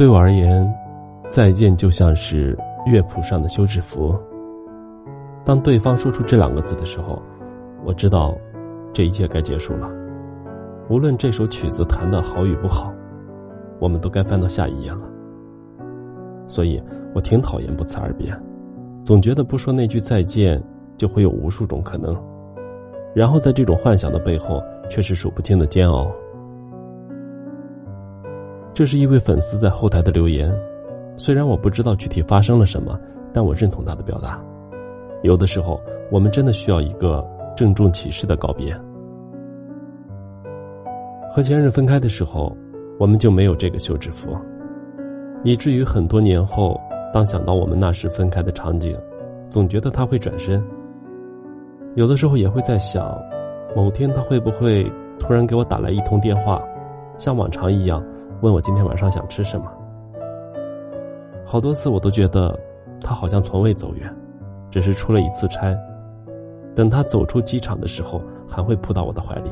[0.00, 0.66] 对我而言，
[1.28, 2.56] 再见就像是
[2.86, 4.18] 乐谱上的休止符。
[5.44, 7.20] 当对方说出这两个字的时候，
[7.84, 8.34] 我知道，
[8.94, 9.90] 这一切该结束了。
[10.88, 12.90] 无论这首曲子弹的好与不好，
[13.78, 15.02] 我们都该翻到下一页了。
[16.46, 16.82] 所以
[17.14, 18.34] 我挺讨厌不辞而别，
[19.04, 20.58] 总觉得不说那句再见，
[20.96, 22.16] 就会有无数种可能，
[23.14, 26.10] 然后在这种幻想的背后，却是数不清的煎熬。
[28.72, 30.50] 这是一位粉丝在后台的留言，
[31.16, 32.98] 虽然我不知道具体发生了什么，
[33.32, 34.42] 但我认同他的表达。
[35.22, 37.24] 有的时候，我们真的需要一个
[37.56, 38.74] 郑重其事的告别。
[41.30, 42.56] 和前任分开的时候，
[42.98, 44.36] 我们就没有这个休止符，
[45.44, 46.80] 以至于很多年后，
[47.12, 48.96] 当想到我们那时分开的场景，
[49.48, 50.62] 总觉得他会转身。
[51.96, 53.20] 有的时候也会在想，
[53.76, 56.62] 某天他会不会突然给我打来一通电话，
[57.18, 58.02] 像往常一样。
[58.42, 59.70] 问我今天晚上想吃什么？
[61.44, 62.58] 好多次我都觉得
[63.00, 64.16] 他好像从未走远，
[64.70, 65.76] 只是出了一次差。
[66.74, 69.50] 等他走出机场的时候，还会扑到我的怀里。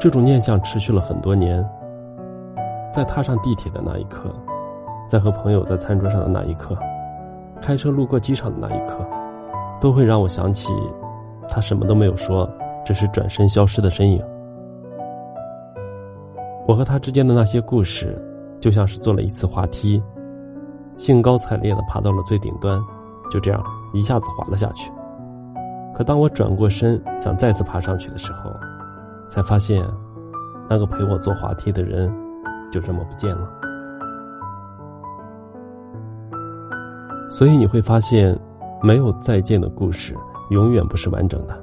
[0.00, 1.64] 这种念想持续了很多年。
[2.92, 4.34] 在踏上地铁的那一刻，
[5.06, 6.74] 在和朋友在餐桌上的那一刻，
[7.60, 9.06] 开车路过机场的那一刻，
[9.80, 10.72] 都会让我想起
[11.46, 12.48] 他什么都没有说，
[12.84, 14.20] 只是转身消失的身影。
[16.66, 18.20] 我和他之间的那些故事，
[18.60, 20.02] 就像是坐了一次滑梯，
[20.96, 22.82] 兴高采烈的爬到了最顶端，
[23.30, 24.90] 就这样一下子滑了下去。
[25.94, 28.50] 可当我转过身想再次爬上去的时候，
[29.28, 29.86] 才发现，
[30.68, 32.12] 那个陪我坐滑梯的人，
[32.72, 33.48] 就这么不见了。
[37.30, 38.36] 所以你会发现，
[38.82, 40.16] 没有再见的故事，
[40.50, 41.56] 永远不是完整的。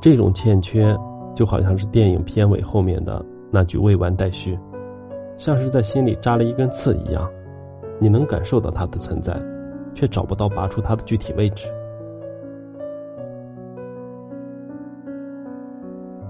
[0.00, 0.96] 这种欠缺，
[1.34, 3.24] 就好像是电影片尾后面的。
[3.50, 4.58] 那句未完待续，
[5.36, 7.30] 像是在心里扎了一根刺一样，
[7.98, 9.34] 你能感受到它的存在，
[9.94, 11.66] 却找不到拔出它的具体位置。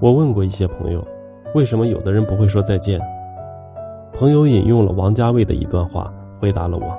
[0.00, 1.04] 我问过一些朋友，
[1.56, 3.00] 为什么有的人不会说再见？
[4.12, 6.96] 朋友引用了王家卫的一段话，回答了我：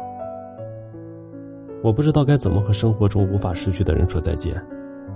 [1.82, 4.54] 我不知道该怎么和生活中无法失去的人说再见，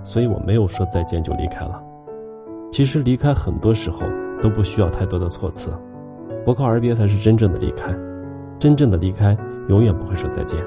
[0.02, 1.82] 所以我没有说再见就离开了。
[2.72, 4.00] 其实离开很多时候。
[4.44, 5.70] 都不需要太多的措辞，
[6.44, 7.98] 不告而别才是真正的离开。
[8.58, 9.34] 真正的离开，
[9.70, 10.62] 永远不会说再见。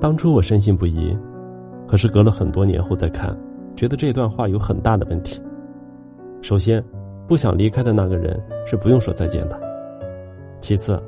[0.00, 1.16] 当初我深信不疑，
[1.86, 3.32] 可是隔了很多年后再看，
[3.76, 5.40] 觉得这段话有很大的问题。
[6.42, 6.82] 首先，
[7.28, 9.56] 不想离开的那个人是不用说再见的；
[10.58, 11.00] 其次，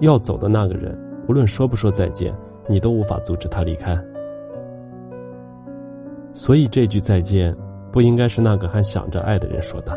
[0.00, 2.34] 要走的那个人，无论说不说再见，
[2.68, 3.96] 你都无法阻止他离开。
[6.32, 7.56] 所以这句再见。
[7.94, 9.96] 不应该是那个还想着爱的人说的，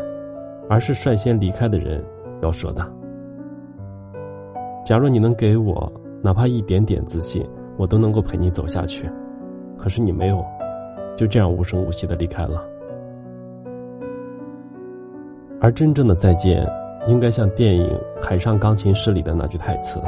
[0.70, 2.00] 而是率先离开的人
[2.40, 2.80] 要说的。
[4.84, 5.92] 假如你能给我
[6.22, 7.44] 哪怕一点点自信，
[7.76, 9.10] 我都能够陪你走下去。
[9.76, 10.46] 可是你没有，
[11.16, 12.64] 就这样无声无息的离开了。
[15.60, 16.64] 而真正的再见，
[17.08, 17.84] 应该像电影
[18.22, 20.00] 《海上钢琴师》里的那句台词：“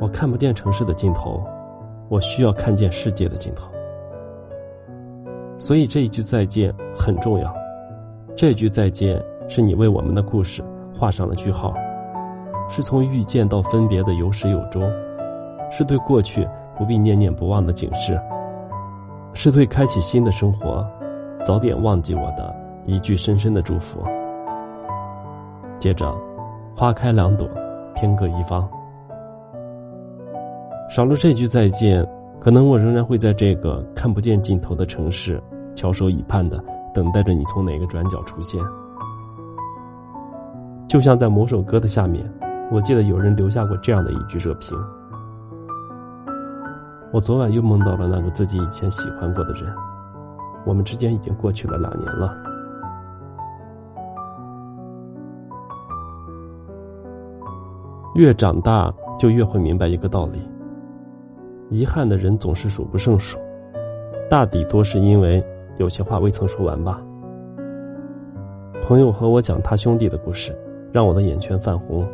[0.00, 1.42] 我看不见城市的尽头，
[2.08, 3.68] 我需要看见世界的尽头。”
[5.60, 7.54] 所以这一句再见很重要，
[8.34, 10.64] 这句再见是你为我们的故事
[10.98, 11.74] 画上了句号，
[12.70, 14.82] 是从遇见到分别的有始有终，
[15.70, 18.18] 是对过去不必念念不忘的警示，
[19.34, 20.82] 是对开启新的生活
[21.44, 22.56] 早点忘记我的
[22.86, 24.00] 一句深深的祝福。
[25.78, 26.10] 接着，
[26.74, 27.46] 花开两朵，
[27.94, 28.66] 天各一方。
[30.88, 32.02] 少了这句再见。
[32.40, 35.40] 可能我仍然会在这个看不见尽头的城市，
[35.74, 36.58] 翘首以盼的
[36.94, 38.58] 等待着你从哪个转角出现。
[40.88, 42.26] 就像在某首歌的下面，
[42.72, 44.76] 我记得有人留下过这样的一句热评
[47.12, 49.70] ：“我昨晚又梦到了那个自己以前喜欢过的人，
[50.64, 52.34] 我们之间已经过去了两年了。”
[58.16, 60.40] 越长大，就越会明白一个道理。
[61.70, 63.38] 遗憾的人总是数不胜数，
[64.28, 65.42] 大抵多是因为
[65.78, 67.00] 有些话未曾说完吧。
[68.82, 70.52] 朋友和我讲他兄弟的故事，
[70.90, 72.04] 让我的眼圈泛红。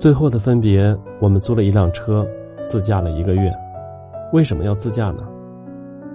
[0.00, 2.26] 最后的分别，我们租了一辆车，
[2.64, 3.52] 自驾了一个月。
[4.32, 5.22] 为什么要自驾呢？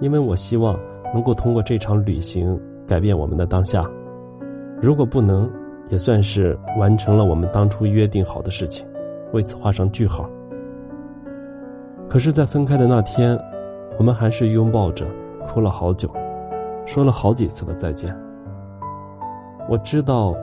[0.02, 0.78] 因为我希望
[1.14, 3.82] 能够通过这场旅行改变我们的当下。
[4.82, 5.50] 如果不能，
[5.88, 8.86] 也算是完成了我们当初约定好的事情，
[9.32, 10.28] 为此画上句号。
[12.10, 13.38] 可是，在分开的那天，
[13.96, 15.06] 我们还是拥抱着，
[15.46, 16.10] 哭了好久，
[16.84, 18.12] 说了好几次的再见。
[19.68, 20.34] 我知道，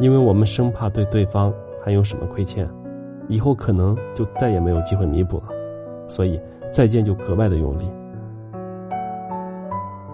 [0.00, 1.52] 因为我们生怕对对方
[1.84, 2.66] 还有什么亏欠，
[3.28, 5.48] 以后可能就再也没有机会弥补了，
[6.08, 6.40] 所以
[6.72, 7.86] 再见就格外的用力。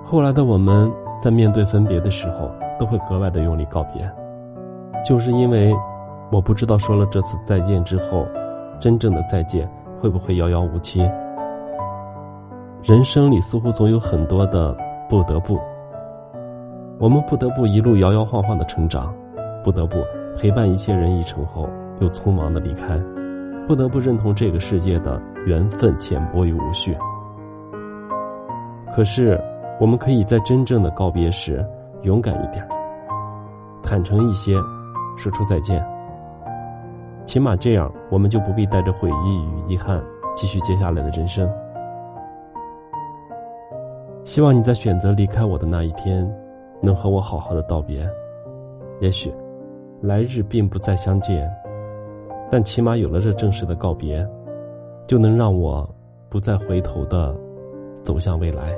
[0.02, 2.50] 后来的我们在面对分别的时候，
[2.80, 4.10] 都会格外的用力告别，
[5.04, 5.72] 就是因为
[6.32, 8.26] 我不知道说了这次再见之后，
[8.80, 9.70] 真正的再见
[10.06, 11.00] 会不会遥遥无期。
[12.80, 14.72] 人生里似乎总有很多的
[15.08, 15.58] 不得不。
[17.00, 19.12] 我们不得不一路摇摇晃晃的成长，
[19.64, 19.96] 不得不
[20.36, 21.68] 陪伴一些人一程后
[21.98, 22.96] 又匆忙的离开，
[23.66, 26.96] 不得不认同这个世界的缘分浅薄与无序。
[28.94, 29.36] 可是，
[29.80, 31.66] 我们可以在真正的告别时
[32.02, 32.64] 勇敢一点，
[33.82, 34.54] 坦诚一些，
[35.16, 35.84] 说出再见。
[37.26, 40.02] 起码这样，我们就不必带着悔意与遗憾
[40.34, 41.46] 继续接下来的人生。
[44.24, 46.26] 希望你在选择离开我的那一天。
[46.82, 48.06] 能和我好好的道别，
[49.00, 49.32] 也许
[50.02, 51.50] 来日并不再相见，
[52.50, 54.24] 但起码有了这正式的告别，
[55.06, 55.88] 就能让我
[56.28, 57.34] 不再回头的
[58.02, 58.76] 走向未来。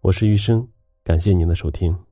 [0.00, 0.66] 我是余生，
[1.10, 2.09] 感谢您的收听。